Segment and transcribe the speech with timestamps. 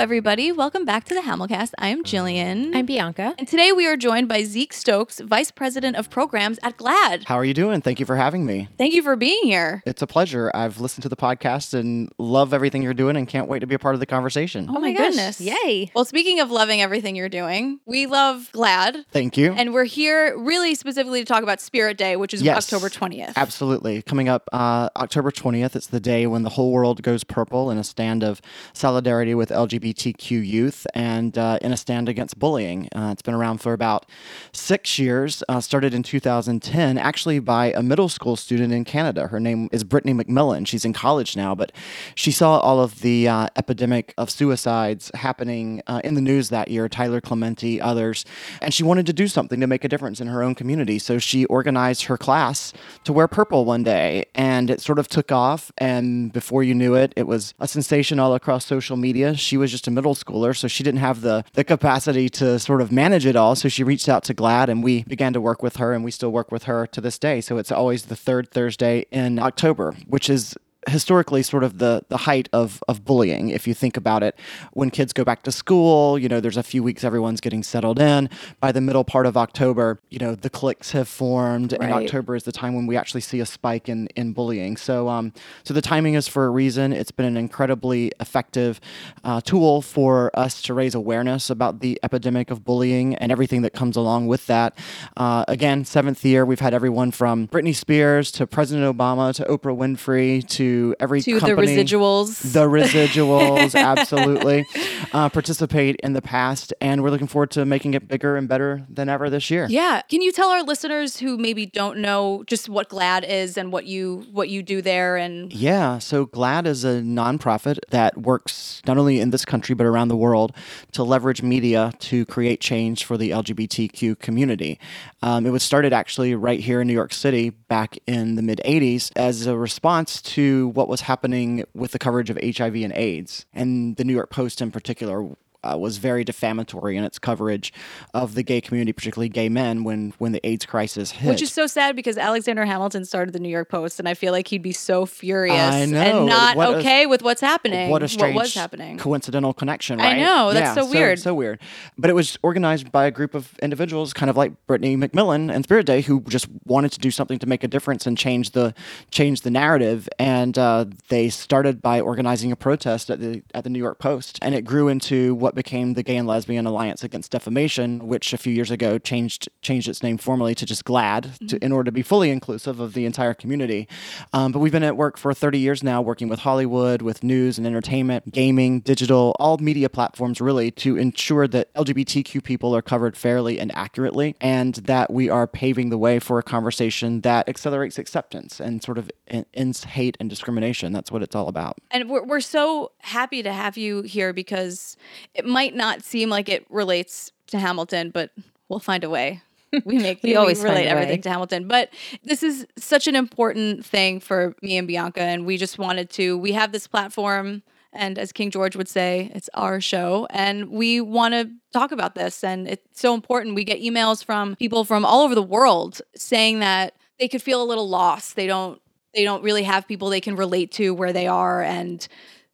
[0.00, 0.50] everybody.
[0.50, 1.72] Welcome back to the Hamilcast.
[1.76, 2.74] I am Jillian.
[2.74, 3.34] I'm Bianca.
[3.38, 7.24] and today we are joined by Zeke Stokes, Vice President of Programs at GLAAD.
[7.26, 7.82] How are you doing?
[7.82, 8.68] Thank you for having me.
[8.78, 9.82] Thank you for being here.
[9.84, 10.50] It's a pleasure.
[10.54, 13.74] I've listened to the podcast and love everything you're doing and can't wait to be
[13.74, 14.68] a part of the conversation.
[14.70, 15.08] Oh my gosh.
[15.08, 15.38] goodness.
[15.38, 15.90] Yay.
[15.94, 19.04] Well, speaking of loving everything you're doing, we love GLAAD.
[19.12, 19.52] Thank you.
[19.52, 22.72] And we're here really specifically to talk about Spirit Day, which is Yes.
[22.72, 23.34] October 20th.
[23.36, 24.00] Absolutely.
[24.00, 27.76] Coming up uh, October 20th, it's the day when the whole world goes purple in
[27.76, 28.40] a stand of
[28.72, 29.52] solidarity with
[29.90, 32.88] LGBTQ youth and uh, in a stand against bullying.
[32.94, 34.06] Uh, it's been around for about
[34.52, 39.28] six years, uh, started in 2010, actually by a middle school student in Canada.
[39.28, 40.66] Her name is Brittany McMillan.
[40.66, 41.72] She's in college now, but
[42.14, 46.68] she saw all of the uh, epidemic of suicides happening uh, in the news that
[46.68, 48.24] year, Tyler Clementi, others,
[48.60, 50.98] and she wanted to do something to make a difference in her own community.
[50.98, 52.72] So she organized her class
[53.04, 55.72] to wear purple one day, and it sort of took off.
[55.78, 59.34] And before you knew it, it was a sensation all across social media.
[59.34, 62.80] She was just a middle schooler, so she didn't have the, the capacity to sort
[62.80, 63.54] of manage it all.
[63.54, 66.10] So she reached out to GLAAD, and we began to work with her, and we
[66.10, 67.40] still work with her to this day.
[67.40, 70.56] So it's always the third Thursday in October, which is
[70.88, 74.38] historically sort of the the height of of bullying if you think about it.
[74.72, 77.98] When kids go back to school you know there's a few weeks everyone's getting settled
[77.98, 78.30] in.
[78.60, 82.44] By the middle part of october you know the cliques have formed and october is
[82.44, 84.76] the time when we actually see a spike in in bullying.
[84.76, 85.32] So um
[85.64, 86.92] so the timing is for a reason.
[86.92, 88.80] It's been an incredibly effective
[89.24, 93.72] uh, tool for us to raise awareness about the epidemic of bullying and everything that
[93.72, 94.76] comes along with that.
[95.16, 99.76] Uh, again seventh year we've had everyone from britney spears to president obama to oprah
[99.76, 100.69] winfrey to
[101.00, 102.52] every to the residuals.
[102.52, 104.66] the residuals absolutely
[105.12, 108.84] uh, participate in the past and we're looking forward to making it bigger and better
[108.88, 110.02] than ever this year yeah.
[110.08, 113.86] Can you tell our listeners who maybe don't know just what GLAAD is and what
[113.86, 118.98] you what you do there and Yeah, so GLAAD is a nonprofit that works not
[118.98, 120.54] only in this country but around the world
[120.92, 124.78] to leverage media to create change for the LGBTQ community.
[125.22, 128.60] Um, it was started actually right here in New York City back in the mid
[128.64, 133.46] 80s as a response to what was happening with the coverage of HIV and AIDS.
[133.52, 137.72] And the New York Post, in particular, uh, was very defamatory in its coverage
[138.14, 141.28] of the gay community, particularly gay men, when when the AIDS crisis hit.
[141.28, 144.32] Which is so sad because Alexander Hamilton started the New York Post, and I feel
[144.32, 147.90] like he'd be so furious and not What a- okay with what's happening.
[147.90, 148.98] what a strange what was happening.
[148.98, 151.18] coincidental connection, I know, that's so weird.
[151.18, 151.60] So weird.
[151.98, 155.64] But it was organized by a group of individuals, kind of like Brittany McMillan and
[155.64, 158.72] Spirit Day, who just wanted to do something to make a difference and change the
[159.10, 160.08] change the narrative.
[160.18, 164.38] And uh, they started by organizing a protest at the at the New York Post,
[164.42, 168.38] and it grew into what became the Gay and Lesbian Alliance Against Defamation, which a
[168.38, 171.46] few years ago changed changed its name formally to just GLAAD, Mm-hmm.
[171.48, 173.86] to, in order to be fully inclusive of the entire community.
[174.32, 177.58] Um, but we've been at work for 30 years now, working with Hollywood, with news
[177.58, 183.16] and entertainment, gaming, digital, all media platforms, really, to ensure that LGBTQ people are covered
[183.16, 187.98] fairly and accurately, and that we are paving the way for a conversation that accelerates
[187.98, 189.10] acceptance and sort of
[189.54, 190.92] ends hate and discrimination.
[190.92, 191.78] That's what it's all about.
[191.90, 194.96] And we're, we're so happy to have you here because
[195.40, 198.30] it might not seem like it relates to Hamilton, but
[198.68, 199.40] we'll find a way.
[199.84, 201.90] We make We always relate everything to Hamilton, but
[202.24, 206.36] this is such an important thing for me and Bianca, and we just wanted to.
[206.36, 207.62] We have this platform,
[207.92, 212.16] and as King George would say, it's our show, and we want to talk about
[212.16, 213.54] this, and it's so important.
[213.54, 217.62] We get emails from people from all over the world saying that they could feel
[217.62, 218.34] a little lost.
[218.34, 218.82] They don't
[219.14, 222.08] they don't really have people they can relate to where they are and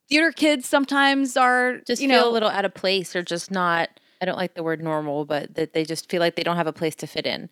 [0.08, 3.50] theater kids sometimes are Just you feel know a little out of place or just
[3.50, 3.88] not,
[4.20, 6.66] I don't like the word normal, but that they just feel like they don't have
[6.66, 7.48] a place to fit in.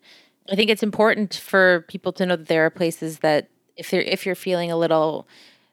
[0.51, 4.01] I think it's important for people to know that there are places that if they're
[4.01, 5.27] if you're feeling a little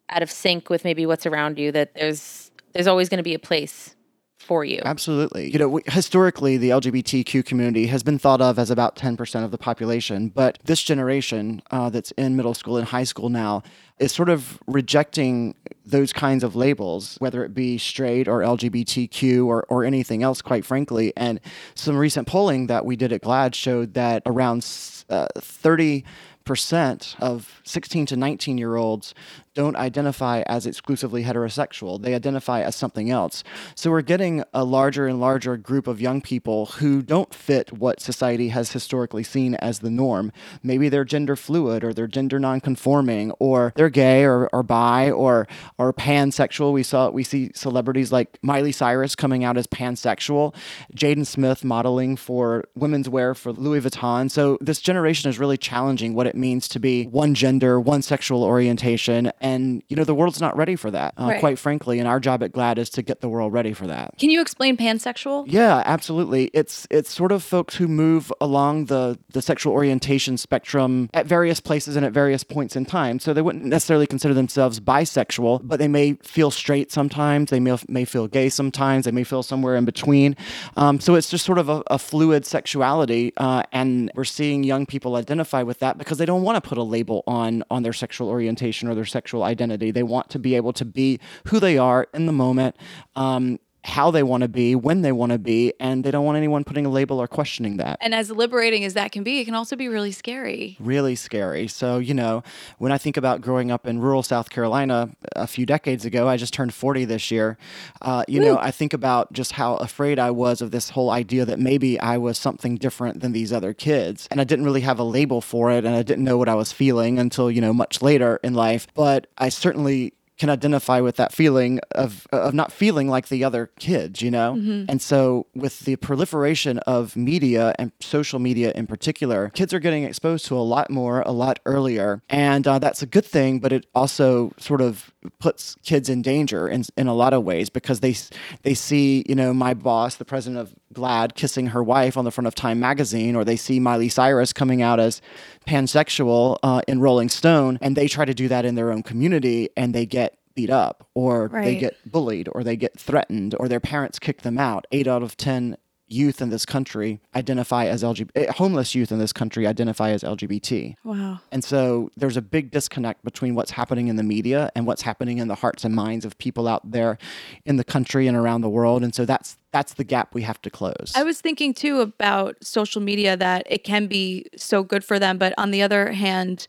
[0.08, 3.34] out of sync with maybe what's around you, that there's there's always going to be
[3.34, 3.94] a place
[4.42, 4.80] for you.
[4.84, 5.50] Absolutely.
[5.50, 9.50] You know, we, historically, the LGBTQ community has been thought of as about 10% of
[9.50, 13.62] the population, but this generation uh, that's in middle school and high school now
[13.98, 15.54] is sort of rejecting
[15.86, 20.64] those kinds of labels, whether it be straight or LGBTQ or, or anything else, quite
[20.64, 21.12] frankly.
[21.16, 21.40] And
[21.74, 24.66] some recent polling that we did at GLAAD showed that around
[25.08, 26.04] uh, 30
[26.44, 29.14] percent of 16 to 19 year olds
[29.54, 32.00] don't identify as exclusively heterosexual.
[32.00, 33.44] They identify as something else.
[33.74, 38.00] So we're getting a larger and larger group of young people who don't fit what
[38.00, 40.32] society has historically seen as the norm.
[40.62, 45.46] Maybe they're gender fluid or they're gender nonconforming or they're gay or, or bi or
[45.78, 46.72] or pansexual.
[46.72, 50.54] We saw we see celebrities like Miley Cyrus coming out as pansexual,
[50.94, 54.30] Jaden Smith modeling for women's wear for Louis Vuitton.
[54.30, 58.44] So this generation is really challenging what it means to be one gender, one sexual
[58.44, 61.40] orientation, And, you know, the world's not ready for that, uh, Right.
[61.40, 61.98] quite frankly.
[61.98, 64.14] And our job at GLAAD is to get the world ready for that.
[64.18, 65.44] Can you explain pansexual?
[65.48, 66.50] Yeah, absolutely.
[66.54, 71.60] It's it's sort of folks who move along the the sexual orientation spectrum at various
[71.60, 73.18] places and at various points in time.
[73.18, 77.50] So they wouldn't necessarily consider themselves bisexual, but they may feel straight sometimes.
[77.50, 79.04] They may may feel gay sometimes.
[79.06, 80.36] They may feel somewhere in between.
[80.76, 84.86] Um, so it's just sort of a, a fluid sexuality, uh, and we're seeing young
[84.86, 87.92] people identify with that because they don't want to put a label on on their
[87.92, 89.90] sexual orientation or their sexual identity.
[89.90, 92.76] They want to be able to be who they are in the moment.
[93.16, 96.36] Um, how they want to be, when they want to be, and they don't want
[96.36, 97.98] anyone putting a label or questioning that.
[98.00, 100.76] And as liberating as that can be, it can also be really scary.
[100.78, 101.66] Really scary.
[101.66, 102.44] So, you know,
[102.78, 106.36] when I think about growing up in rural South Carolina a few decades ago, I
[106.36, 107.58] just turned 40 this year.
[108.00, 111.44] Uh, you know, I think about just how afraid I was of this whole idea
[111.44, 114.28] that maybe I was something different than these other kids.
[114.30, 116.54] And I didn't really have a label for it, and I didn't know what I
[116.54, 118.86] was feeling until, you know, much later in life.
[118.94, 123.70] But I certainly can identify with that feeling of of not feeling like the other
[123.78, 124.54] kids, you know.
[124.88, 130.02] And so, with the proliferation of media and social media in particular, kids are getting
[130.02, 133.60] exposed to a lot more, a lot earlier, and uh, that's a good thing.
[133.60, 137.70] But it also sort of puts kids in danger in in a lot of ways
[137.70, 138.16] because they
[138.62, 142.30] they see, you know, my boss, the president of GLAAD, kissing her wife on the
[142.30, 145.20] front of Time magazine, or they see Miley Cyrus coming out as
[145.66, 149.70] pansexual uh, in Rolling Stone, and they try to do that in their own community,
[149.76, 153.80] and they get beat up, or they get bullied, or they get threatened, or their
[153.80, 154.86] parents kick them out.
[154.92, 155.76] Eight out of ten
[156.08, 158.30] youth in this country identify as LGBT.
[158.34, 160.94] Eh, homeless youth in this country identify as LGBT.
[161.04, 161.40] Wow.
[161.50, 165.38] And so there's a big disconnect between what's happening in the media and what's happening
[165.38, 167.18] in the hearts and minds of people out there
[167.64, 169.02] in the country and around the world.
[169.02, 171.12] And so that's that's the gap we have to close.
[171.14, 175.38] I was thinking too about social media that it can be so good for them,
[175.38, 176.66] but on the other hand,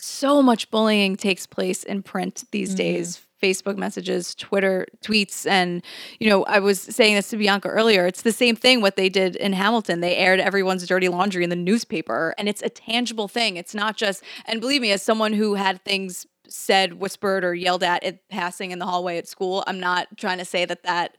[0.00, 2.76] so much bullying takes place in print these mm-hmm.
[2.76, 3.23] days.
[3.42, 5.84] Facebook messages, Twitter tweets, and
[6.18, 8.06] you know, I was saying this to Bianca earlier.
[8.06, 10.00] It's the same thing what they did in Hamilton.
[10.00, 13.56] They aired everyone's dirty laundry in the newspaper, and it's a tangible thing.
[13.56, 14.22] It's not just.
[14.46, 18.70] And believe me, as someone who had things said, whispered, or yelled at it passing
[18.70, 21.16] in the hallway at school, I'm not trying to say that that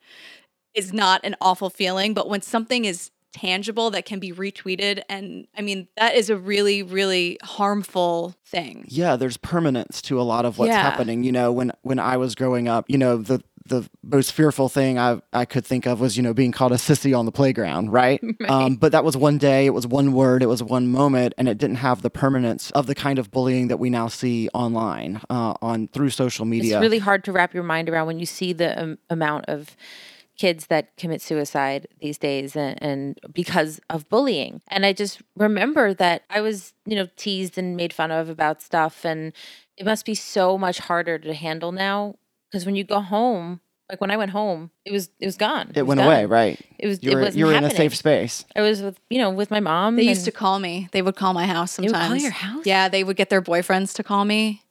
[0.74, 5.46] is not an awful feeling, but when something is tangible that can be retweeted, and
[5.58, 8.86] I mean, that is a really, really harmful thing.
[8.88, 10.82] yeah, there's permanence to a lot of what's Yeah.
[10.82, 11.24] happening.
[11.24, 15.00] You know, when when I was growing up, you know, the the most fearful thing
[15.00, 17.92] I I could think of was you know being called a sissy on the playground,
[17.92, 18.22] right?
[18.48, 21.50] Um, but that was one day, it was one word, it was one moment, and
[21.50, 25.20] it didn't have the permanence of the kind of bullying that we now see online
[25.30, 26.78] uh, on through social media.
[26.78, 29.76] It's really hard to wrap your mind around when you see the um, amount of
[30.38, 34.62] kids that commit suicide these days and, and because of bullying.
[34.68, 38.62] And I just remember that I was, you know, teased and made fun of about
[38.62, 39.34] stuff and
[39.78, 42.16] it must be so much harder to handle now
[42.50, 43.60] because when you go home,
[43.90, 45.72] like when I went home, it was it was gone.
[45.76, 46.08] it was went done.
[46.08, 46.60] away, right?
[46.80, 48.44] It was You it were, wasn't you were in a safe space.
[48.56, 49.96] I was with you know with my mom.
[49.96, 50.90] They used to call me.
[50.92, 52.24] They would call my house would call sometimes.
[52.24, 52.66] your house?
[52.66, 54.64] Yeah, they would get their boyfriends to call me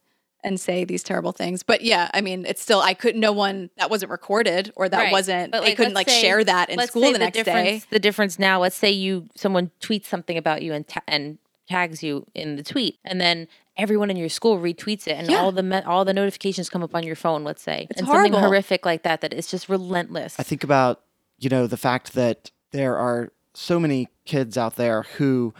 [0.45, 1.63] and say these terrible things.
[1.63, 3.19] But yeah, I mean, it's still I couldn't.
[3.19, 5.11] No one that wasn't recorded or that Right.
[5.11, 5.51] wasn't.
[5.51, 7.43] But, they couldn't like say- share that in school say the next day.
[7.43, 11.37] difference, The difference now, let's say you someone tweets something about you and ta- and
[11.67, 15.37] tags you in the tweet, and then everyone in your school retweets it, and Yeah.
[15.39, 17.43] all the me- all the notifications come up on your phone.
[17.43, 20.35] Let's say, It's and something horrific like that that is just relentless.
[20.39, 21.01] I think about,
[21.39, 25.53] you know, the fact that there are so many kids out there who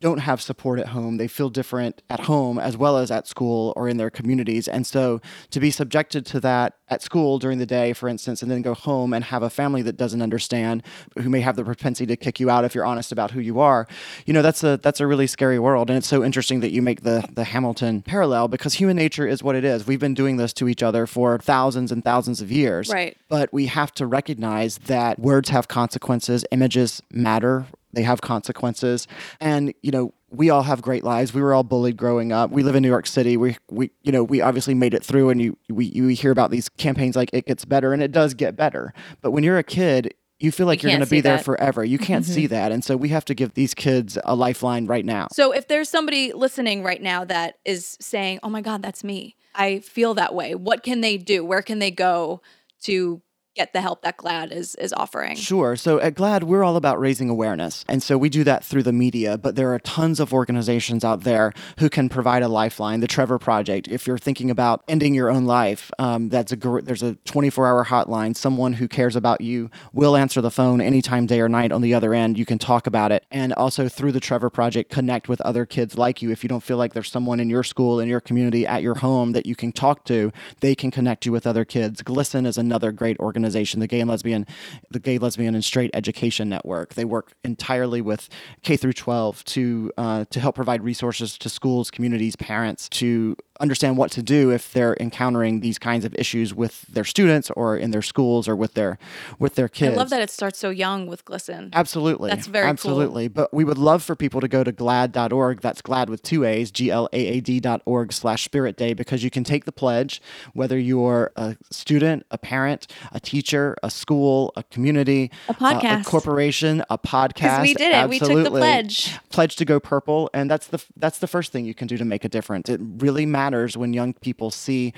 [0.00, 1.18] don't have support at home.
[1.18, 4.68] They feel different at home as well as at school or in their communities.
[4.68, 8.50] And so to be subjected to that at school during the day, for instance, and
[8.50, 10.82] then go home and have a family that doesn't understand,
[11.18, 13.60] who may have the propensity to kick you out if you're honest about who you
[13.60, 13.86] are,
[14.24, 15.90] you know, that's a that's a really scary world.
[15.90, 19.42] And it's so interesting that you make the the Hamilton parallel because human nature is
[19.42, 19.86] what it is.
[19.86, 22.88] We've been doing this to each other for thousands and thousands of years.
[22.88, 23.16] Right.
[23.28, 27.66] But we have to recognize that words have consequences, images matter,
[27.96, 29.08] they have consequences.
[29.40, 31.32] And, you know, we all have great lives.
[31.32, 32.50] We were all bullied growing up.
[32.50, 33.36] We live in New York City.
[33.36, 36.50] We, we you know, we obviously made it through and you, we, you hear about
[36.50, 38.92] these campaigns like it gets better and it does get better.
[39.22, 41.38] But when you're a kid, you feel like You are going to be see there
[41.38, 41.82] forever.
[41.82, 42.34] You can't mm-hmm.
[42.34, 42.70] see that.
[42.70, 45.28] And so we have to give these kids a lifeline right now.
[45.32, 49.36] So if there's somebody listening right now that is saying, "Oh my god, that's me.
[49.54, 51.42] I feel that way." What can they do?
[51.42, 52.42] Where can they go
[52.82, 53.22] to
[53.56, 55.36] get the help that GLAAD is is offering?
[55.36, 55.76] Sure.
[55.76, 57.84] So at GLAAD, we're all about raising awareness.
[57.88, 61.22] And so we do that through the media, but there are tons of organizations out
[61.22, 63.00] there who can provide a lifeline.
[63.00, 66.80] The Trevor Project, if you're thinking about ending your own life, um, that's a gr-
[66.80, 68.36] there's a 24 hour hotline.
[68.36, 71.94] Someone who cares about you will answer the phone anytime, day or night on the
[71.94, 72.38] other end.
[72.38, 73.24] You can talk about it.
[73.30, 76.30] And also through the Trevor Project, connect with other kids like you.
[76.30, 78.96] If you don't feel like there's someone in your school, in your community, at your
[78.96, 82.02] home that you can talk to, they can connect you with other kids.
[82.02, 83.45] GLSEN is another great organization,
[83.80, 84.46] the Gay and Lesbian,
[84.90, 86.94] the Gay, Lesbian, and Straight Education Network.
[86.94, 88.28] They work entirely with
[88.62, 93.96] K through 12 to uh, to help provide resources to schools, communities, parents to understand
[93.96, 97.90] what to do if they're encountering these kinds of issues with their students or in
[97.90, 98.98] their schools or with their
[99.38, 99.94] with their kids.
[99.94, 101.72] I love that it starts so young with GLSEN.
[101.72, 102.30] Absolutely.
[102.30, 102.70] That's very cool.
[102.70, 103.28] Absolutely.
[103.28, 105.60] But we would love for people to go to glad.org.
[105.60, 108.92] That's glad with two A's, G L A A D dot org slash spirit day,
[108.94, 110.20] because you can take the pledge,
[110.52, 116.02] whether you're a student, a parent, a teacher, a school, a community, A podcast.
[116.02, 117.62] a corporation, a podcast.
[117.62, 118.08] we did it.
[118.08, 119.18] We took the pledge.
[119.30, 120.30] Pledge to go purple.
[120.34, 122.68] And that's the that's the first thing you can do to make a difference.
[122.68, 123.45] It really matters
[123.76, 124.92] when young people see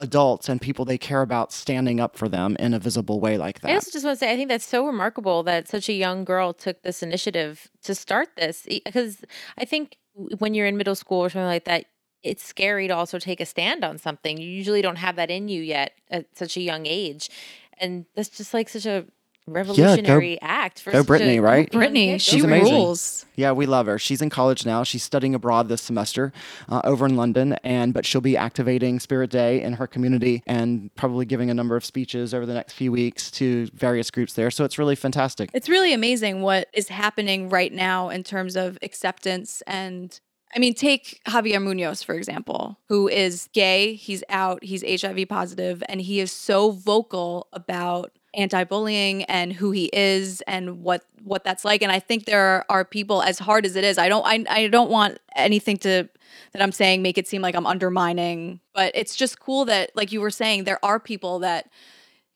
[0.00, 3.60] adults and people they care about standing up for them in a visible way like
[3.60, 3.70] that.
[3.70, 6.24] I also just want to say, I think that's so remarkable that such a young
[6.24, 8.66] girl took this initiative to start this.
[8.68, 9.24] Because
[9.56, 9.96] I think
[10.38, 11.86] when you're in middle school or something like that,
[12.22, 14.38] it's scary to also take a stand on something.
[14.38, 17.30] You usually don't have that in you yet at such a young age.
[17.78, 19.06] And that's just like such a
[19.46, 21.70] revolutionary act for go such a- Brittany, right?
[21.70, 22.56] Brittany, go she She's for it.
[22.58, 22.74] amazing.
[22.74, 23.26] rules.
[23.36, 23.98] Yeah, we love her.
[23.98, 24.82] She's in college now.
[24.84, 26.32] She's studying abroad this semester
[26.68, 30.94] uh, over in London, and but she'll be activating Spirit Day in her community and
[30.94, 34.50] probably giving a number of speeches over the next few weeks to various groups there.
[34.50, 35.50] So it's really fantastic.
[35.52, 40.18] It's really amazing what is happening right now in terms of acceptance and
[40.56, 45.82] I mean, take Javier Munoz, for example, who is gay, he's out, he's HIV positive,
[45.88, 51.64] and he is so vocal about anti-bullying and who he is and what what that's
[51.64, 51.82] like.
[51.82, 54.68] And I think there are people, as hard as it is, I don't I, I
[54.68, 56.08] don't want anything to
[56.52, 60.12] that I'm saying make it seem like I'm undermining, but it's just cool that, like
[60.12, 61.68] you were saying, there are people that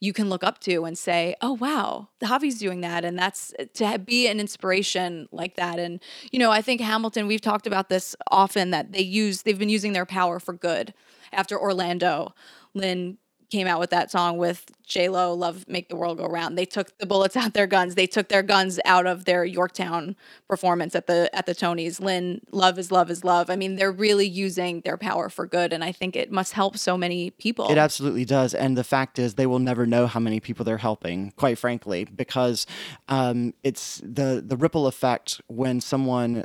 [0.01, 3.53] you can look up to and say, "Oh wow, the Javi's doing that," and that's
[3.75, 5.79] to be an inspiration like that.
[5.79, 6.01] And
[6.31, 7.27] you know, I think Hamilton.
[7.27, 10.95] We've talked about this often that they use they've been using their power for good.
[11.33, 12.35] After Orlando,
[12.75, 13.19] Lin
[13.51, 16.65] came out with that song with J Lo, "Love Make the World Go Round." They
[16.65, 17.95] took the bullets out their guns.
[17.95, 20.17] They took their guns out of their Yorktown
[20.49, 22.01] performance at the at the Tonys.
[22.01, 25.73] Lin, "Love is Love is Love." I mean, they're really using their power for good,
[25.73, 27.71] and I think it must help so many people.
[27.71, 28.55] It absolutely does.
[28.55, 32.05] And the fact is, they will never know how many people they're helping, quite frankly,
[32.05, 32.67] because
[33.09, 36.45] um, it's the, the ripple effect when someone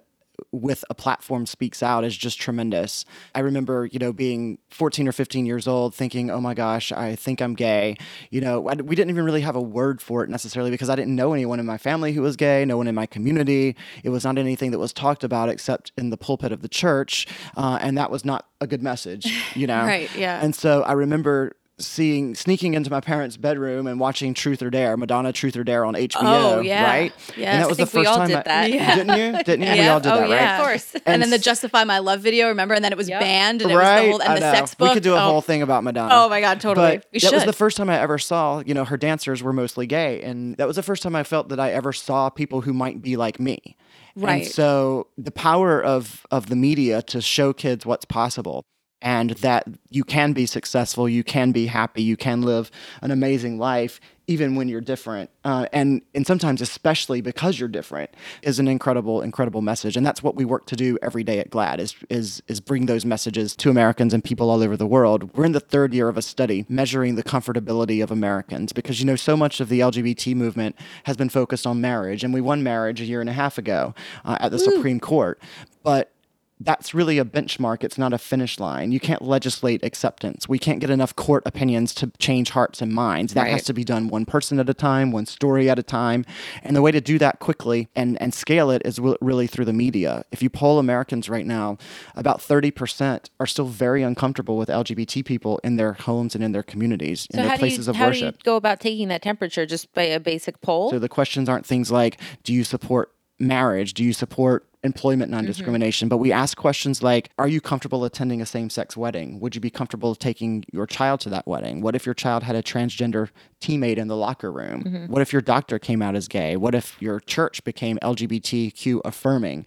[0.52, 3.06] with a platform speaks out is just tremendous.
[3.36, 7.16] I remember, you know, being 14 or 15 years old thinking, oh my gosh, I
[7.16, 7.98] think I'm gay.
[8.30, 10.96] You know, I, we didn't even really have a word for it necessarily because I
[10.96, 13.76] didn't know anyone in my family who was gay, no one in my community.
[14.04, 17.28] It was not anything that was talked about except in the pulpit of the church.
[17.56, 19.86] Uh, and that was not a good message, you know?
[19.86, 20.44] Right, yeah.
[20.44, 24.96] And so I remember seeing sneaking into my parents' bedroom and watching Truth or Dare,
[24.96, 26.84] Madonna Truth or Dare on HBO, Oh, yeah.
[26.84, 27.14] right?
[27.30, 27.38] Yes.
[27.38, 28.72] And that I was think the we first all time did I, that.
[28.72, 28.96] Yeah.
[28.96, 29.44] Didn't you?
[29.44, 29.72] Didn't you?
[29.72, 29.94] We Yeah.
[29.94, 30.36] all did Oh, that, yeah.
[30.52, 30.60] right?
[30.60, 30.96] Of course.
[31.06, 32.76] and, then the Justify My Love video, remember?
[32.76, 33.20] And then it was Yep.
[33.22, 34.10] banned, and it right?
[34.10, 34.90] was the whole and the sex book.
[34.90, 36.14] We could do a oh, whole thing about Madonna.
[36.14, 36.98] Oh my god, totally.
[36.98, 37.50] But we that was should.
[37.50, 40.22] the first time I ever saw, you know, her dancers were mostly gay.
[40.22, 43.02] And that was the first time I felt that I ever saw people who might
[43.02, 43.76] be like me.
[44.16, 44.44] Right.
[44.44, 48.64] And so the power of of the media to show kids what's possible
[49.04, 53.60] and that you can be successful, you can be happy, you can live an amazing
[53.60, 55.30] life even when you're different.
[55.44, 58.10] Uh, and and sometimes especially because you're different
[58.42, 59.98] is an incredible incredible message.
[59.98, 62.86] And that's what we work to do every day at GLAAD is is is bring
[62.86, 65.36] those messages to Americans and people all over the world.
[65.36, 69.06] We're in the third year of a study measuring the comfortability of Americans because you
[69.06, 72.64] know so much of the LGBT movement has been focused on marriage and we won
[72.64, 73.94] marriage a year and a half ago
[74.24, 75.42] uh, at the Supreme Court.
[75.84, 76.13] But
[76.60, 77.84] that's really a benchmark.
[77.84, 78.92] It's not a finish line.
[78.92, 80.48] You can't legislate acceptance.
[80.48, 83.34] We can't get enough court opinions to change hearts and minds.
[83.34, 86.26] That has to be done one person at a time, one story at a time.
[86.62, 89.74] And the way to do that quickly and, and scale it is really through the
[89.74, 90.24] media.
[90.32, 91.78] If you poll Americans right now,
[92.16, 96.64] about 30% are still very uncomfortable with LGBT people in their homes and in their
[96.64, 98.44] communities, in their how places you of how do you worship.
[98.44, 100.92] go about taking that temperature just by a basic poll?
[100.92, 103.12] So the questions aren't things like, do you support
[103.48, 103.94] marriage?
[103.94, 106.06] Do you support employment non discrimination?
[106.06, 106.10] Mm-hmm.
[106.10, 109.40] But we ask questions like, are you comfortable attending a same sex wedding?
[109.40, 111.82] Would you be comfortable taking your child to that wedding?
[111.82, 113.30] What if your child had a transgender
[113.62, 114.84] teammate in the locker room?
[114.84, 115.12] Mm-hmm.
[115.12, 116.58] What if your doctor came out as gay?
[116.58, 119.66] What if your church became LGBTQ affirming?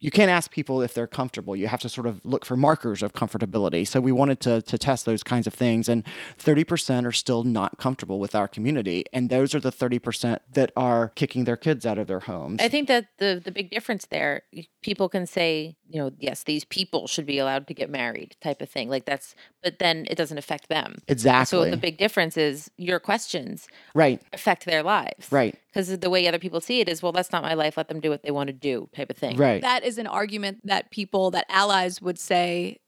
[0.00, 1.54] You can't ask people if they're comfortable.
[1.54, 3.86] You have to sort of look for markers of comfortability.
[3.86, 5.88] So we wanted to, to test those kinds of things.
[5.88, 6.04] And
[6.38, 9.04] 30% are still not comfortable with our community.
[9.12, 12.60] And those are the 30% that are kicking their kids out of their homes.
[12.62, 14.42] I think that the the big difference there,
[14.82, 18.62] people can say, you know, yes, these people should be allowed to get married, type
[18.62, 18.88] of thing.
[18.88, 20.96] Like that's, but then it doesn't affect them.
[21.08, 21.58] exactly.
[21.64, 26.26] So the big difference is your questions right, affect their lives, right, Because the way
[26.28, 27.76] other people see it is, well, that's not my life.
[27.76, 29.36] Let them do what they want to do, type of thing.
[29.36, 29.60] right.
[29.62, 32.78] That is an argument that people, that allies would say,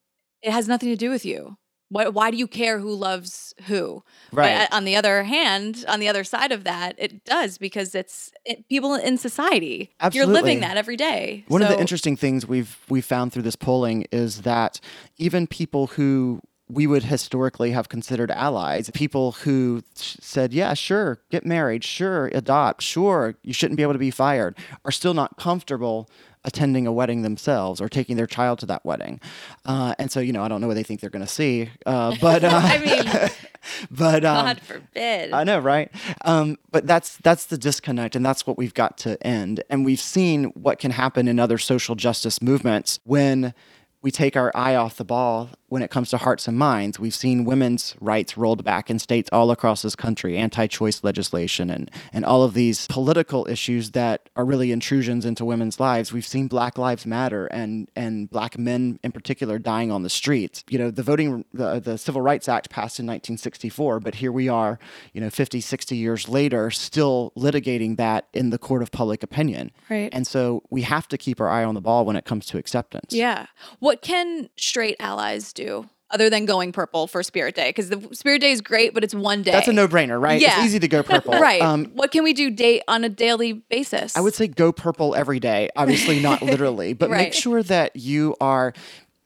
[0.43, 1.57] it has nothing to do with you.
[1.93, 4.03] Why, why do you care who loves who?
[4.33, 4.67] Right.
[4.71, 8.33] But on the other hand, on the other side of that, it does because it's
[8.47, 9.91] it, people in society.
[10.01, 10.33] Absolutely.
[10.33, 11.45] You're living that every day.
[11.49, 14.81] One of the interesting things we've we found through this polling is that
[15.19, 21.45] even people who we would historically have considered allies, people who said, "Yeah, sure, get
[21.45, 24.57] married, sure, adopt, sure, you shouldn't be able to be fired,"
[24.87, 26.09] are still not comfortable
[26.45, 29.21] attending a wedding themselves or taking their child to that wedding.
[29.65, 31.71] Uh, and so, you know, I don't know what they think they're going to see,
[31.87, 33.31] uh, but uh, I mean,
[33.91, 35.33] but um, God forbid.
[35.33, 35.91] I know, right?
[36.25, 39.63] Um, but that's that's the disconnect, and that's what we've got to end.
[39.71, 43.55] And we've seen what can happen in other social justice movements when
[44.03, 47.01] we take our eye off the ball when it comes to hearts and minds.
[47.01, 51.91] We've seen women's rights rolled back in states all across this country, anti-choice legislation, and
[52.13, 56.13] and all of these political issues that are really intrusions into women's lives.
[56.13, 60.63] We've seen Black Lives Matter and and black men in particular dying on the streets.
[60.69, 64.51] You know, the voting the, the Civil Rights Act passed in 1964, but here we
[64.51, 64.79] are,
[65.15, 69.71] you know, 50, 60 years later, still litigating that in the court of public opinion.
[69.89, 70.11] Right.
[70.13, 72.59] And so we have to keep our eye on the ball when it comes to
[72.59, 73.15] acceptance.
[73.15, 73.47] Yeah.
[73.79, 75.62] What can straight allies do
[76.11, 77.71] other than going purple for Spirit Day?
[77.71, 79.51] Because the Spirit Day is great, but it's one day.
[79.51, 80.41] That's a no-brainer, right?
[80.41, 80.57] Yeah.
[80.57, 81.33] It's easy to go purple.
[81.33, 81.63] right.
[81.63, 84.17] Um, what can we do date on a daily basis?
[84.17, 85.71] I would say go purple every day.
[85.77, 88.75] Obviously, not literally, but make sure that you are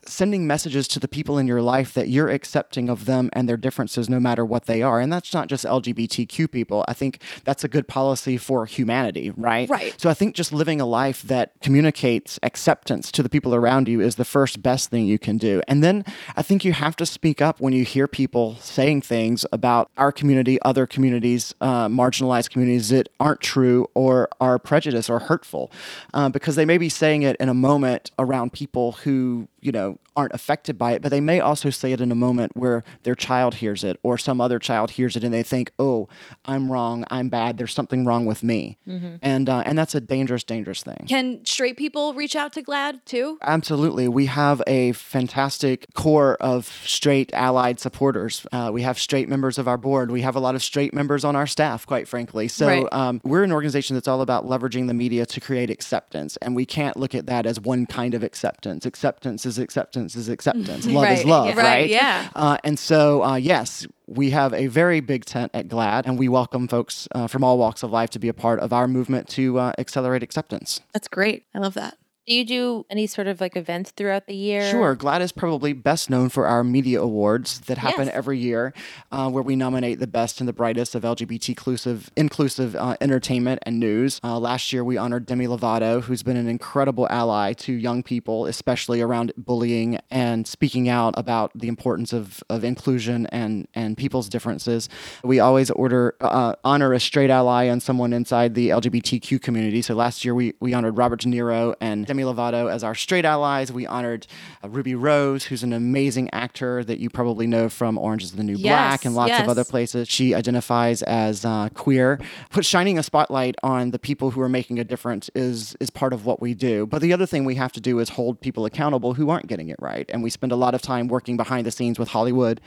[0.08, 3.56] sending messages to the people in your life that you're accepting of them and their
[3.56, 5.00] differences no matter what they are.
[5.00, 6.84] And that's not just LGBTQ people.
[6.88, 9.68] I think that's a good policy for humanity, right?
[9.68, 9.94] Right.
[10.00, 14.00] So I think just living a life that communicates acceptance to the people around you
[14.00, 15.62] is the first best thing you can do.
[15.68, 16.04] And then
[16.36, 20.12] I think you have to speak up when you hear people saying things about our
[20.12, 25.70] community, other communities, uh, marginalized communities that aren't true or are prejudiced or hurtful,
[26.14, 29.98] uh, because they may be saying it in a moment around people who you know
[30.16, 33.14] aren't affected by it, but they may also say it in a moment where their
[33.14, 36.08] child hears it or some other child hears it and they think, "Oh,
[36.46, 37.58] I'm wrong, I'm bad.
[37.58, 41.04] There's something wrong with me," and uh, and that's a dangerous, dangerous thing.
[41.08, 43.38] can straight people reach out to GLAAD too?
[43.42, 44.06] Absolutely.
[44.08, 48.46] We have a fantastic core of straight allied supporters.
[48.52, 50.10] Uh, we have straight members of our board.
[50.10, 52.48] We have a lot of straight members on our staff, quite frankly.
[52.48, 52.86] So Right.
[52.92, 56.36] um, we're an organization that's all about leveraging the media to create acceptance.
[56.38, 58.86] And we can't look at that as one kind of acceptance.
[58.86, 60.86] Acceptance is acceptance is acceptance.
[60.86, 61.18] Love Right.
[61.18, 61.54] is love, Yeah.
[61.54, 61.64] right?
[61.64, 62.28] Right, yeah.
[62.34, 66.28] Uh, and so, uh, yes, we have a very big tent at GLAAD, and we
[66.28, 69.28] welcome folks uh, from all walks of life to be a part of our movement
[69.30, 70.80] to uh, accelerate acceptance.
[70.92, 71.44] That's great.
[71.54, 71.96] I love that.
[72.26, 74.68] Do you do any sort of like events throughout the year?
[74.68, 74.96] Sure.
[74.96, 78.16] GLAAD is probably best known for our media awards that happen Yes.
[78.16, 78.72] every year,
[79.12, 83.60] uh, where we nominate the best and the brightest of LGBT inclusive, inclusive uh, entertainment
[83.62, 84.20] and news.
[84.24, 88.46] Uh, last year, we honored Demi Lovato, who's been an incredible ally to young people,
[88.46, 94.28] especially around bullying and speaking out about the importance of, of inclusion and, and people's
[94.28, 94.88] differences.
[95.22, 99.80] We always order uh, honor a straight ally and someone inside the LGBTQ community.
[99.80, 103.24] So last year, we, we honored Robert De Niro and Demi Lovato as our straight
[103.24, 103.72] allies.
[103.72, 104.26] We honored
[104.62, 108.42] uh, Ruby Rose, who's an amazing actor that you probably know from Orange is the
[108.42, 110.08] New Black and lots of other places.
[110.08, 112.20] She identifies as uh, queer.
[112.52, 116.12] But shining a spotlight on the people who are making a difference is is part
[116.12, 116.86] of what we do.
[116.86, 119.68] But the other thing we have to do is hold people accountable who aren't getting
[119.68, 120.08] it right.
[120.12, 122.60] And we spend a lot of time working behind the scenes with Hollywood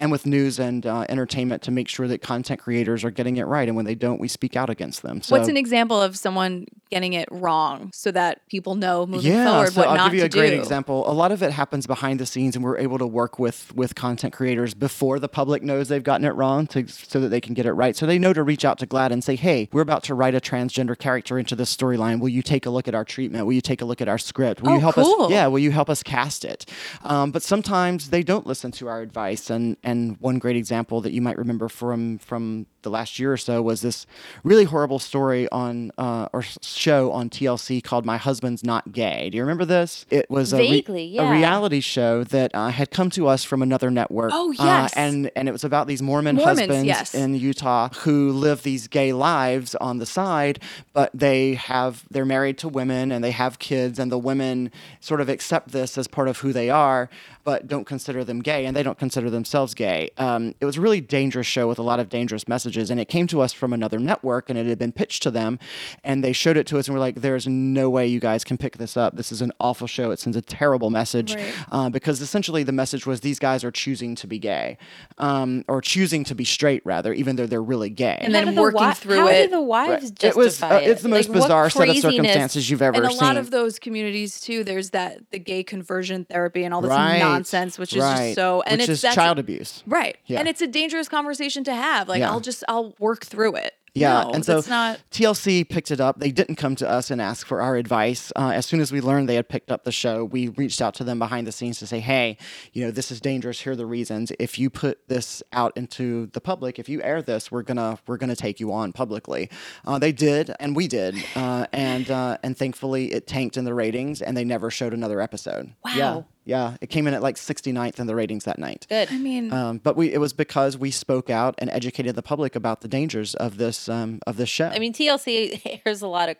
[0.00, 3.44] and with news and uh, entertainment to make sure that content creators are getting it
[3.44, 3.68] right.
[3.68, 5.22] And when they don't, we speak out against them.
[5.22, 9.50] So What's an example of someone getting it wrong so that people know moving yeah,
[9.50, 10.56] forward so what I'll not give you a great do?
[10.56, 11.10] example.
[11.10, 13.94] A lot of it happens behind the scenes, and we're able to work with with
[13.94, 17.54] content creators before the public knows they've gotten it wrong, to, so that they can
[17.54, 17.94] get it right.
[17.96, 20.34] So they know to reach out to GLAAD and say, "Hey, we're about to write
[20.34, 22.20] a transgender character into this storyline.
[22.20, 23.44] Will you take a look at our treatment?
[23.46, 24.62] Will you take a look at our script?
[24.62, 25.24] Will Oh, you help cool.
[25.24, 25.30] us?
[25.30, 26.66] Yeah, will you help us cast it?"
[27.02, 29.50] Um, but sometimes they don't listen to our advice.
[29.50, 33.36] And and one great example that you might remember from from the last year or
[33.38, 34.06] so was this
[34.42, 39.30] really horrible story on uh, or show on TLC called "My Husband's Not not gay.
[39.30, 40.06] Do you remember this?
[40.10, 43.62] It was a, re- Vaguely, a reality show that uh, had come to us from
[43.62, 44.30] another network.
[44.34, 44.92] Oh, Uh, yes.
[44.94, 47.14] and and it was about these Mormon Mormons, husbands yes.
[47.14, 50.60] in Utah who live these gay lives on the side,
[50.92, 54.70] but they have they're married to women and they have kids, and the women
[55.00, 57.08] sort of accept this as part of who they are,
[57.44, 60.10] but don't consider them gay, and they don't consider themselves gay.
[60.16, 63.06] Um, it was a really dangerous show with a lot of dangerous messages, and it
[63.08, 65.58] came to us from another network, and it had been pitched to them,
[66.02, 68.56] and they showed it to us, and we're like, "There's no way you guys can
[68.58, 69.16] pick this up.
[69.16, 70.10] This is an awful show.
[70.10, 71.54] It sends a terrible message." Right.
[71.70, 74.78] uh, because essentially the message was these guys are choosing to be gay,
[75.18, 78.18] um, or choosing to be straight rather, even though they're really gay.
[78.20, 79.44] And How then do the working wi- through how it.
[79.44, 82.70] do the wives it justify was uh, it's the most Like, bizarre set of circumstances
[82.70, 83.04] you've ever seen.
[83.04, 83.26] and a seen.
[83.26, 84.64] lot of those communities too.
[84.64, 88.16] There's that the gay conversion therapy and all this Right, nonsense, which is right.
[88.28, 89.82] just so and which it's is child abuse.
[89.86, 90.38] right, Yeah.
[90.40, 92.08] and it's a dangerous conversation to have.
[92.08, 92.30] Like Yeah.
[92.30, 93.74] I'll just I'll work through it.
[93.94, 95.00] Yeah, No, and so that's not.
[95.12, 96.18] TLC picked it up.
[96.18, 98.32] They didn't come to us and ask for our advice.
[98.34, 100.94] Uh, as soon as we learned they had picked up the show, we reached out
[100.94, 102.36] to them behind the scenes to say, "Hey,
[102.72, 103.60] you know, this is dangerous.
[103.60, 104.32] Here are the reasons.
[104.40, 108.16] If you put this out into the public, if you air this, we're gonna we're
[108.16, 109.48] gonna take you on publicly."
[109.86, 113.74] Uh, they did, and we did, uh, and uh, and thankfully it tanked in the
[113.74, 115.72] ratings, and they never showed another episode.
[115.94, 116.24] Yeah, Wow.
[116.44, 118.86] yeah, it came in at like 69th in the ratings that night.
[118.88, 119.08] Good.
[119.12, 122.56] I mean, Um, but we it was because we spoke out and educated the public
[122.56, 124.66] about the dangers of this um, of this show.
[124.68, 126.36] I mean, TLC airs a lot of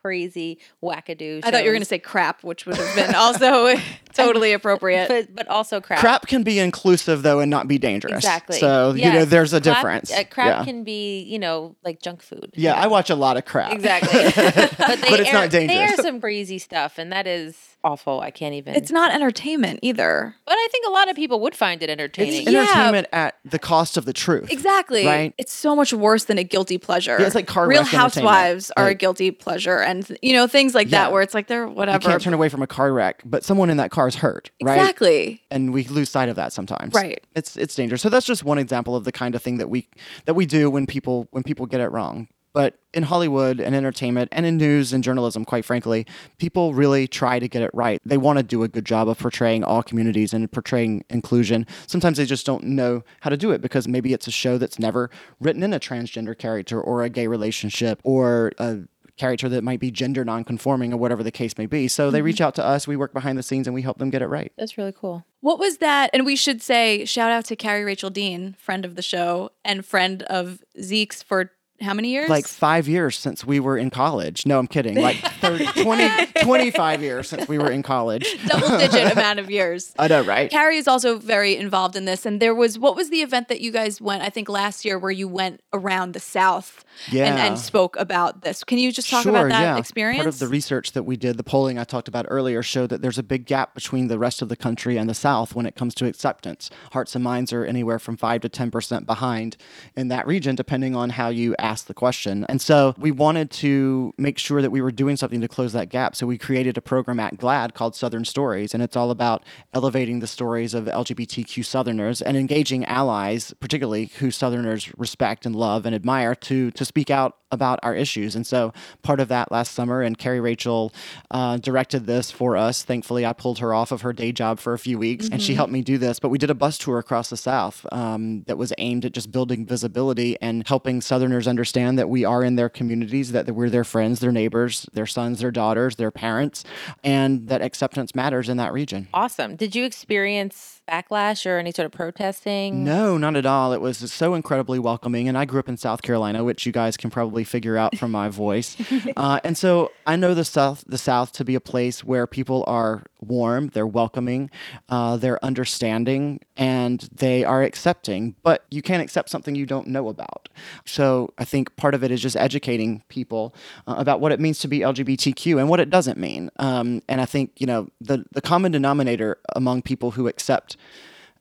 [0.00, 1.40] crazy wackadoo.
[1.44, 3.74] I thought you were going to say crap, which would have been also
[4.14, 5.08] totally appropriate.
[5.08, 5.98] but but also crap.
[5.98, 8.14] crap can be inclusive though and not be dangerous.
[8.14, 8.58] Exactly.
[8.58, 9.28] So you know, Yes.
[9.30, 10.12] there's a Crap- difference.
[10.12, 10.64] uh, crap yeah.
[10.64, 12.52] can be, you know, like junk food.
[12.54, 13.72] yeah, I watch a lot of crap.
[13.72, 14.22] Exactly.
[14.34, 15.76] but, they But it's air, not dangerous.
[15.76, 18.20] They air some breezy stuff, and that is awful.
[18.20, 18.74] I can't even.
[18.74, 20.34] it's not entertainment either.
[20.46, 22.42] but I think a lot of people would find it entertaining.
[22.42, 22.62] It's Yeah.
[22.62, 24.50] entertainment at the cost of the truth.
[24.50, 25.06] Exactly.
[25.06, 25.32] Right?
[25.38, 27.16] It's so much worse than a guilty pleasure.
[27.18, 28.34] Yeah, it's like car Real wreck entertainment.
[28.34, 31.04] Housewives are a guilty pleasure, and you know things like Yeah.
[31.04, 32.02] that where it's like they're whatever.
[32.02, 34.50] You can't turn away from a car wreck, but someone in that car is hurt,
[34.62, 34.78] right?
[34.78, 35.42] Exactly.
[35.50, 36.94] and we lose sight of that sometimes.
[36.94, 37.22] Right.
[37.34, 38.02] It's it's dangerous.
[38.02, 39.88] So that's just one example of the kind of thing that we
[40.26, 42.28] that we do when people when people get it wrong.
[42.52, 46.06] But in Hollywood and entertainment and in news and journalism, quite frankly,
[46.38, 48.00] people really try to get it right.
[48.04, 51.66] They want to do a good job of portraying all communities and portraying inclusion.
[51.86, 54.78] Sometimes they just don't know how to do it because maybe it's a show that's
[54.78, 58.80] never written in a transgender character or a gay relationship or a
[59.18, 61.88] character that might be gender nonconforming or whatever the case may be.
[61.88, 62.26] So they mm-hmm.
[62.26, 64.28] reach out to us, we work behind the scenes and we help them get it
[64.28, 64.52] right.
[64.56, 65.26] That's really cool.
[65.40, 66.10] What was that?
[66.14, 69.84] And we should say shout out to Carrie Rachel Dean, friend of the show and
[69.84, 71.50] friend of Zeke's for
[71.80, 72.28] how many years?
[72.28, 74.44] like five years since we were in college.
[74.46, 74.96] No, I'm kidding.
[75.00, 78.26] Like 30, 20, 25 years since we were in college.
[78.46, 79.92] double digit amount of years.
[79.98, 80.50] I know, right?
[80.50, 82.26] Carrie is also very involved in this.
[82.26, 84.98] And there was, what was the event that you guys went, I think last year,
[84.98, 87.44] where you went around the South and, Yeah.
[87.46, 88.64] and spoke about this?
[88.64, 90.18] Can you just talk about that experience?
[90.24, 93.02] Part of the research that we did, the polling I talked about earlier, showed that
[93.02, 95.76] there's a big gap between the rest of the country and the South when it
[95.76, 96.70] comes to acceptance.
[96.92, 99.56] Hearts and minds are anywhere from 5 to 10% behind
[99.96, 102.46] in that region, depending on how you ask the question.
[102.48, 105.90] And so we wanted to make sure that we were doing something to close that
[105.90, 106.16] gap.
[106.16, 110.20] So we created a program at GLAAD called Southern Stories, and it's all about elevating
[110.20, 115.94] the stories of LGBTQ Southerners and engaging allies, particularly who Southerners respect and love and
[115.94, 118.36] admire, to to speak out about our issues.
[118.36, 120.92] And so part of that last summer, and Carrie Rachel
[121.30, 122.82] uh, directed this for us.
[122.82, 125.54] Thankfully, I pulled her off of her day job for a few weeks, and she
[125.54, 126.20] helped me do this.
[126.20, 129.32] But we did a bus tour across the South um, that was aimed at just
[129.32, 133.84] building visibility and helping Southerners understand that we are in their communities, that we're their
[133.84, 136.64] friends, their neighbors, their sons, their daughters, their parents,
[137.02, 139.08] and that acceptance matters in that region.
[139.14, 139.56] Awesome.
[139.56, 142.84] Did you experience backlash or any sort of protesting?
[142.84, 143.72] No, not at all.
[143.72, 145.28] It was so incredibly welcoming.
[145.28, 148.10] And I grew up in South Carolina, which you guys can probably figure out from
[148.10, 148.76] my voice.
[149.16, 152.62] Uh, and so I know the South, the South to be a place where people
[152.66, 154.50] are warm, they're welcoming,
[154.88, 158.34] uh, they're understanding, and they are accepting.
[158.42, 160.48] But you can't accept something you don't know about.
[160.84, 163.54] So I think part of it is just educating people
[163.86, 166.50] uh, about what it means to be LGBTQ and what it doesn't mean.
[166.58, 170.76] Um, and I think you know the the common denominator among people who accept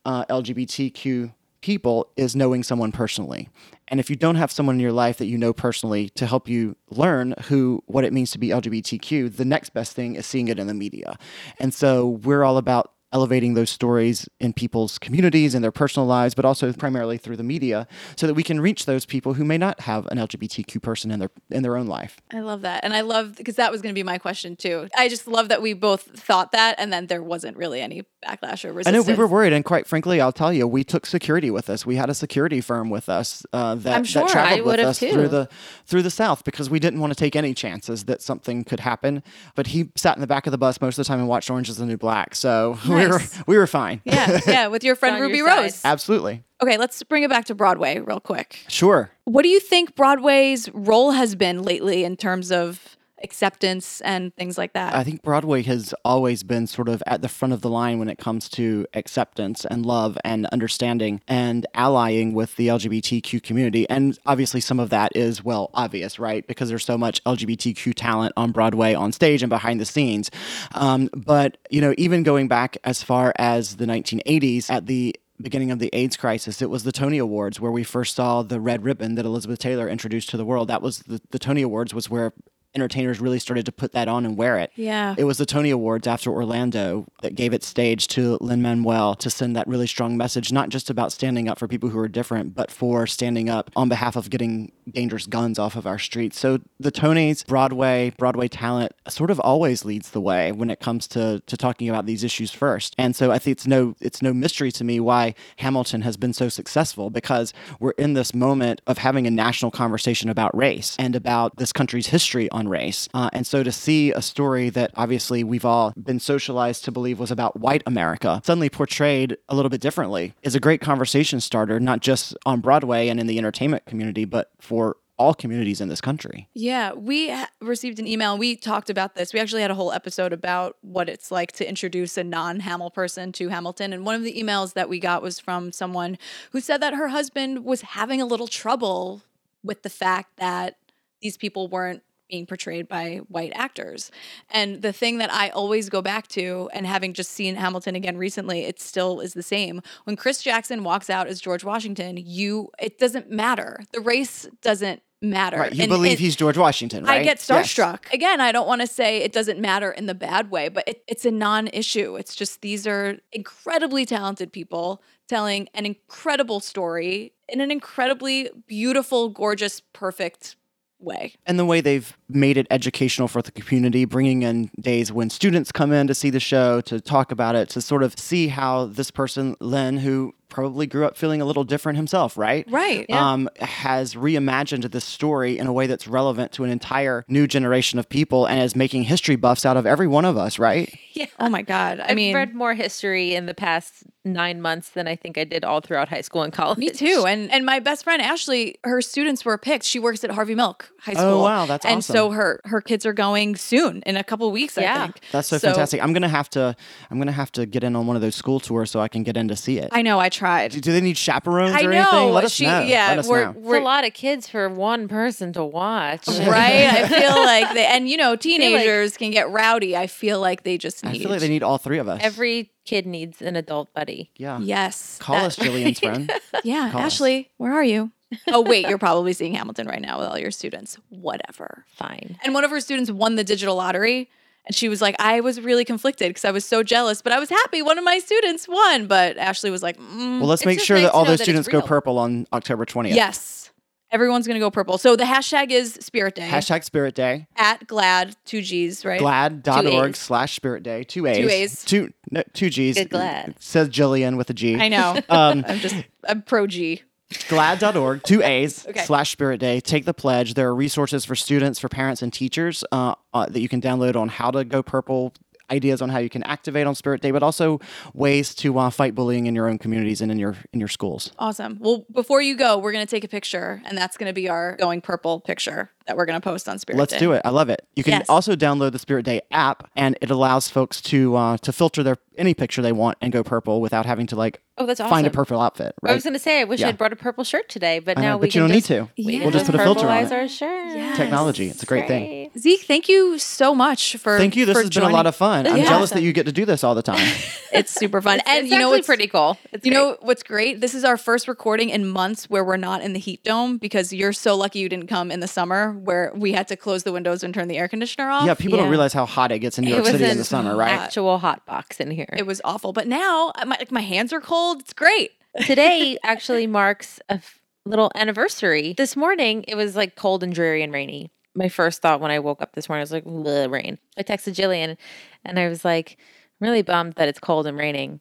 [0.05, 3.49] uh, LGBTQ people is knowing someone personally.
[3.87, 6.47] And if you don't have someone in your life that you know personally to help
[6.49, 10.47] you learn who what it means to be LGBTQ, the next best thing is seeing
[10.47, 11.17] it in the media.
[11.59, 16.35] And so we're all about elevating those stories in people's communities and their personal lives,
[16.35, 19.57] but also primarily through the media, so that we can reach those people who may
[19.57, 22.19] not have an LGBTQ person in their in their own life.
[22.33, 22.83] I love that.
[22.83, 24.89] And I love because that was going to be my question too.
[24.95, 28.65] I just love that we both thought that and then there wasn't really any backlash
[28.65, 28.87] or resistance.
[28.87, 31.69] I know we were worried, and quite frankly, I'll tell you, we took security with
[31.69, 31.85] us.
[31.85, 34.23] We had a security firm with us uh, that, I'm sure.
[34.23, 35.11] that traveled I with us too.
[35.11, 35.49] through the
[35.85, 39.23] through the South because we didn't want to take any chances that something could happen.
[39.55, 41.49] But he sat in the back of the bus most of the time and watched
[41.49, 44.01] Orange Is the New Black, so we were we were fine.
[44.05, 45.62] Yeah, yeah, with your friend on your Ruby side.
[45.63, 45.81] Rose.
[45.86, 48.60] Absolutely, Okay, let's bring it back to Broadway real quick.
[48.67, 49.12] sure.
[49.25, 54.58] What do you think Broadway's role has been lately in terms of acceptance and things
[54.58, 54.95] like that?
[54.95, 58.10] I think Broadway has always been sort of at the front of the line when
[58.10, 63.89] it comes to acceptance and love and understanding and allying with the LGBTQ community.
[63.89, 66.45] And obviously, some of that is, well, obvious, right?
[66.47, 70.30] Because there's so much LGBTQ talent on Broadway, on stage, and behind the scenes.
[70.73, 75.71] Um, but, you know, even going back as far as the 1980s at the beginning
[75.71, 78.84] of the AIDS crisis, it was the Tony Awards where we first saw the red
[78.84, 80.67] ribbon that Elizabeth Taylor introduced to the world.
[80.67, 82.34] That was the, the Tony Awards was where
[82.77, 84.71] entertainers really started to put that on and wear it.
[84.75, 85.15] Yeah.
[85.17, 89.29] It was the Tony Awards after Orlando that gave it stage to Lin Manuel to
[89.29, 92.53] send that really strong message, not just about standing up for people who are different,
[92.53, 96.39] but for standing up on behalf of getting dangerous guns off of our streets.
[96.39, 101.08] So the Tonys, Broadway, Broadway talent sort of always leads the way when it comes
[101.10, 102.95] to, to talking about these issues first.
[102.97, 106.34] And so I think it's no it's no mystery to me why Hamilton has been
[106.34, 111.15] so successful because we're in this moment of having a national conversation about race and
[111.15, 113.10] about this country's history on race.
[113.13, 117.19] Uh, and so to see a story that obviously we've all been socialized to believe
[117.19, 121.80] was about white America suddenly portrayed a little bit differently is a great conversation starter,
[121.80, 124.76] not just on Broadway and in the entertainment community, but for
[125.17, 126.47] all communities in this country.
[126.53, 128.37] Yeah, we received an email.
[128.37, 129.33] We talked about this.
[129.33, 132.91] We actually had a whole episode about what it's like to introduce a non Hamel
[132.91, 133.93] person to Hamilton.
[133.93, 136.17] And one of the emails that we got was from someone
[136.51, 139.23] who said that her husband was having a little trouble
[139.63, 140.77] with the fact that
[141.21, 144.11] these people weren't being portrayed by white actors.
[144.49, 148.17] And the thing that I always go back to, and having just seen Hamilton again
[148.17, 149.81] recently, it still is the same.
[150.03, 153.79] When Chris Jackson walks out as George Washington, you it doesn't matter.
[153.93, 155.57] The race doesn't matter.
[155.57, 155.73] Right.
[155.73, 157.21] You And believe it- he's George Washington, right?
[157.21, 157.73] I get Yes.
[157.73, 158.13] starstruck.
[158.13, 161.03] Again, I don't want to say it doesn't matter in the bad way, but it,
[161.07, 162.15] it's a non issue.
[162.17, 169.29] It's just these are incredibly talented people telling an incredible story in an incredibly beautiful,
[169.29, 170.55] gorgeous, perfect
[170.99, 171.33] way.
[171.45, 175.71] and the way they've made it educational for the community, bringing in days when students
[175.71, 178.86] come in to see the show, to talk about it, to sort of see how
[178.86, 182.65] this person, Lin, who probably grew up feeling a little different himself, right?
[182.71, 183.10] Right.
[183.12, 187.99] Um, has reimagined this story in a way that's relevant to an entire new generation
[187.99, 190.93] of people and is making history buffs out of every one of us, right?
[191.17, 191.25] Yeah.
[191.39, 191.99] Oh my God.
[191.99, 195.43] I I've mean, read more history in the past nine months than I think I
[195.43, 196.77] did all throughout high school and college.
[196.77, 197.25] me too.
[197.27, 199.85] And and my best friend Ashley, her students were picked.
[199.85, 201.27] She works at Harvey Milk High oh, School.
[201.27, 201.91] Oh, wow, that's awesome.
[201.91, 202.15] and awesome.
[202.15, 204.77] so her her kids are going soon in a couple weeks.
[204.77, 205.03] I Yeah.
[205.03, 206.01] think That's so, fantastic.
[206.01, 206.75] I'm gonna have to,
[207.09, 209.23] I'm gonna have to get in on one of those school tours so I can
[209.23, 209.89] get in to see it.
[209.91, 210.19] I know.
[210.19, 210.71] I tried.
[210.71, 211.99] do, do they need chaperones I or know.
[211.99, 212.33] anything?
[212.33, 212.81] Let us she, know.
[212.81, 213.51] Yeah, Let us we're, know.
[213.57, 216.27] We're a lot of kids for one person to watch.
[216.27, 216.87] right.
[216.87, 219.95] I feel like they, and you know, teenagers can get rowdy.
[219.95, 221.15] I feel like they just need.
[221.15, 222.19] I feel like they need all three of us.
[222.23, 224.32] Every kid needs an adult buddy.
[224.38, 224.60] yeah.
[224.60, 225.17] yes.
[225.19, 226.32] Call that- us, Jillian's friend.
[226.63, 227.13] Yeah, Call us.
[227.13, 228.12] Ashley, where are you?
[228.47, 230.97] oh wait, you're probably seeing Hamilton right now with all your students.
[231.10, 231.86] Whatever.
[231.95, 232.38] Fine.
[232.43, 234.30] And one of her students won the digital lottery.
[234.65, 237.39] And she was like, I was really conflicted because I was so jealous, but I
[237.39, 239.08] was happy one of my students won.
[239.08, 241.45] But Ashley was like, mm, Well, let's make sure nice that all know those that
[241.45, 243.15] students go purple on October 20th.
[243.15, 243.66] yes,
[244.11, 244.97] everyone's going to go purple.
[244.97, 247.47] So the hashtag is Spirit Day Hashtag Spirit Day.
[247.55, 249.19] at GLAAD, two G's, right?
[249.19, 250.17] Glad.org A's.
[250.17, 251.03] slash Spirit Day.
[251.03, 251.37] Two A's.
[251.37, 251.83] Two A's.
[251.85, 252.95] Two, no, two G's.
[252.95, 253.55] Good glad.
[253.59, 254.75] Says Jillian with a G.
[254.79, 255.19] I know.
[255.29, 255.95] Um, I'm just,
[256.27, 257.01] I'm pro G.
[257.49, 259.03] glad.org, two A's, Okay.
[259.03, 259.79] slash Spirit Day.
[259.81, 260.53] Take the pledge.
[260.53, 264.15] There are resources for students, for parents, and teachers uh, uh, that you can download
[264.15, 265.33] on how to go purple,
[265.69, 267.80] ideas on how you can activate on Spirit Day, but also
[268.13, 271.32] ways to uh, fight bullying in your own communities and in your in your schools.
[271.39, 271.77] Awesome.
[271.80, 274.49] Well, before you go, we're going to take a picture, and that's going to be
[274.49, 276.99] our going purple picture that we're going to post on Spirit Day.
[277.01, 277.19] Let's Day.
[277.19, 277.41] do it.
[277.43, 277.86] I love it.
[277.95, 278.25] You can Yes.
[278.30, 282.17] also download the Spirit Day app, and it allows folks to uh, to filter their
[282.38, 285.10] any picture they want and go purple without having to like Oh, that's awesome.
[285.10, 285.95] find a purple outfit.
[286.06, 286.89] I was going to say, I wish Yeah.
[286.89, 288.75] I'd brought a purple shirt today, but I know, now we but you can don't
[288.75, 289.10] need just, to.
[289.17, 289.41] We yeah.
[289.41, 290.32] We'll just put a filter on it.
[290.32, 290.95] our shirt.
[290.95, 291.17] Yes.
[291.17, 291.67] Technology.
[291.67, 292.51] It's a great thing.
[292.58, 294.67] Zeke, thank you so much for Thank you.
[294.67, 295.56] This for has been a lot of fun.
[295.65, 295.85] I'm Yeah.
[295.85, 297.25] jealous that you get to do this all the time.
[297.73, 299.57] It's super fun, and It's you know actually what's pretty cool.
[299.73, 299.99] It's You great.
[299.99, 300.79] know what's great?
[300.81, 304.13] This is our first recording in months where we're not in the heat dome because
[304.13, 307.11] you're so lucky you didn't come in the summer where we had to close the
[307.11, 308.45] windows and turn the air conditioner off.
[308.45, 308.83] Yeah, people Yeah.
[308.83, 310.91] don't realize how hot it gets in New York City in an the summer, right?
[310.93, 312.29] Actual hot box in here.
[312.35, 312.93] It was awful.
[312.93, 314.79] But now uh, my, like my hands are cold.
[314.79, 315.31] It's great.
[315.65, 318.93] Today actually marks a f- little anniversary.
[318.97, 321.31] This morning it was like cold and dreary and rainy.
[321.57, 323.97] My first thought when I woke up this morning was like, "Bleh, rain.
[324.17, 324.95] I texted Jillian
[325.43, 326.17] and I was like,
[326.61, 328.19] I'm really bummed that it's cold and raining.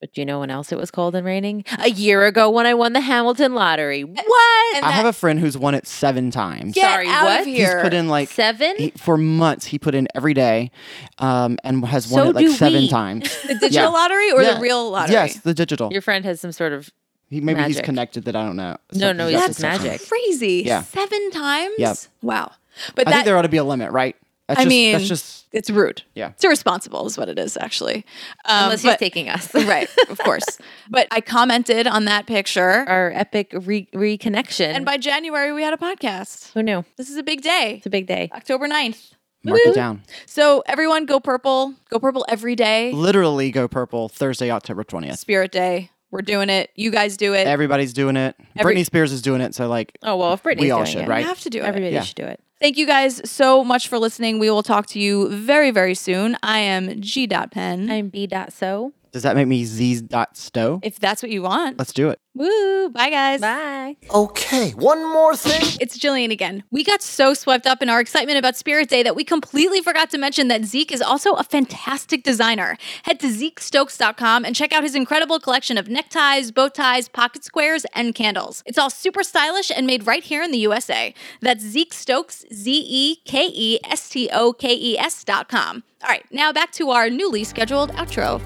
[0.00, 1.64] But do you know when else it was cold and raining?
[1.78, 4.02] A year ago when I won the Hamilton lottery.
[4.04, 4.76] What?
[4.76, 6.74] And I that- have a friend who's won it seven times.
[6.74, 7.40] Get Sorry, out what?
[7.40, 8.74] of He's He's put in like Seven?
[8.76, 9.64] he, for months.
[9.64, 10.70] He put in every day,
[11.18, 12.88] um, and has won So it like seven we.
[12.88, 13.22] times.
[13.46, 13.88] the digital Yeah.
[13.88, 14.54] lottery or Yeah.
[14.56, 15.14] the real lottery?
[15.14, 15.90] Yes, the digital.
[15.90, 16.90] Your friend has some sort of
[17.30, 18.76] He, maybe he's connected that I don't know.
[18.92, 19.86] No, no, he's he's got just some stuff.
[19.86, 20.08] magic.
[20.08, 20.62] Crazy.
[20.66, 20.82] Yeah.
[20.82, 21.74] Seven times?
[21.78, 21.96] Yep.
[22.20, 22.52] Wow.
[22.94, 24.16] But I that think there ought to be a limit, right?
[24.48, 26.02] That's I just, mean, that's just it's rude.
[26.14, 26.28] Yeah.
[26.30, 28.04] It's irresponsible is what it is actually.
[28.44, 29.54] Um, unless he's but- taking us.
[29.54, 30.44] right, of course.
[30.90, 34.66] But I commented on that picture Our epic re- reconnection.
[34.74, 36.52] and by January we had a podcast.
[36.52, 36.84] who knew?
[36.96, 37.76] This is a big day.
[37.78, 38.28] It's a big day.
[38.34, 39.12] October 9th.
[39.44, 40.02] mark it down.
[40.26, 41.72] So everyone go purple.
[41.88, 42.92] Go purple every day.
[42.92, 45.18] Literally go purple Thursday, October twentieth.
[45.18, 45.90] Spirit Day.
[46.10, 46.70] We're doing it.
[46.76, 47.46] You guys do it.
[47.46, 48.36] Everybody's doing it.
[48.56, 51.02] Every- Britney Spears is doing it, so like Oh well, if Britney's we all should,
[51.02, 51.22] it, right?
[51.22, 51.64] You have to do it.
[51.64, 52.02] Everybody Yeah.
[52.02, 52.40] should do it.
[52.60, 54.38] Thank you guys so much for listening.
[54.38, 56.36] We will talk to you very, very soon.
[56.42, 57.26] I am G.
[57.26, 57.90] Pen.
[57.90, 58.28] I'm B.
[58.48, 58.92] So.
[59.14, 60.80] Does that make me Z dot stow?
[60.82, 61.78] if that's what you want.
[61.78, 62.18] Let's do it.
[62.34, 62.88] Woo.
[62.88, 63.40] Bye, guys.
[63.40, 63.96] Bye.
[64.12, 65.78] Okay, one more thing.
[65.80, 66.64] It's Jillian again.
[66.72, 70.10] We got so swept up in our excitement about Spirit Day that we completely forgot
[70.10, 72.76] to mention that Zeke is also a fantastic designer.
[73.04, 77.86] Head to ZekeStokes.com and check out his incredible collection of neckties, bow ties, pocket squares,
[77.94, 78.64] and candles.
[78.66, 81.14] It's all super stylish and made right here in the USA.
[81.40, 85.84] That's Zeke Stokes, Z E K E S T O K E S.com.
[86.02, 88.42] All right, now back to our newly scheduled outro.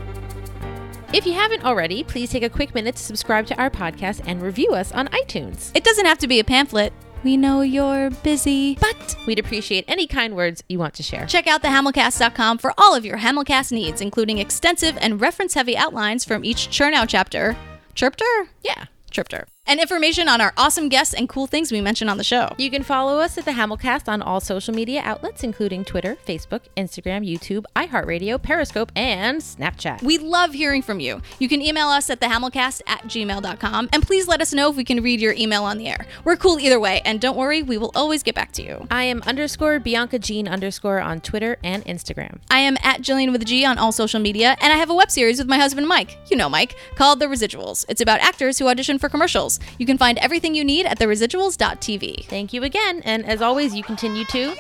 [1.13, 4.43] If you haven't already, please take a quick minute to subscribe to our podcast and
[4.43, 5.71] review us on iTunes.
[5.75, 6.93] It doesn't have to be a pamphlet.
[7.25, 11.27] We know you're busy, but We'd appreciate any kind words you want to share.
[11.27, 16.25] Check out thehamilcast.com for all of your Hamilcast needs, including extensive and reference heavy outlines
[16.25, 17.57] from each Chernow chapter.
[17.95, 18.25] Chirpter?
[18.63, 18.85] Yeah.
[19.11, 19.47] Chirpter.
[19.69, 22.49] And information on our awesome guests and cool things we mention on the show.
[22.57, 26.63] You can follow us at the Hamilcast on all social media outlets, including Twitter, Facebook,
[26.75, 30.03] Instagram, YouTube, iHeartRadio, Periscope, and Snapchat.
[30.03, 31.21] We love hearing from you.
[31.39, 34.85] You can email us at thehamilcast at gmail.com and please let us know if we
[34.85, 36.07] can read your email on the air.
[36.25, 38.87] We're cool either way, and don't worry, we will always get back to you.
[38.91, 42.39] I am underscore Bianca Jean underscore on Twitter and Instagram.
[42.51, 44.95] I am at Jillian with a G on all social media, and I have a
[44.95, 47.85] web series with my husband Mike, you know Mike, called The Residuals.
[47.91, 49.58] It's about actors who audition for commercials.
[49.79, 52.25] You can find everything you need at theresiduals.tv.
[52.27, 54.55] Thank you again, and as always, you continue to.